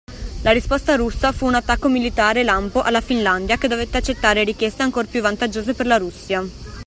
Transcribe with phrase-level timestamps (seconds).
[0.41, 5.05] La risposta russa fu un attacco militare lampo alla Finlandia che dovette accettare richieste ancor
[5.05, 6.43] più vantaggiose per la Russia.